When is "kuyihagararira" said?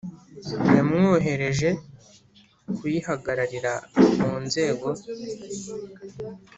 2.77-3.73